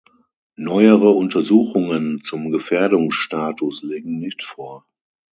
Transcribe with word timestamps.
Neuere 0.55 1.11
Untersuchungen 1.11 2.21
zum 2.23 2.49
Gefährdungsstatus 2.49 3.83
liegen 3.83 4.17
nicht 4.17 4.41
vor. 4.43 4.87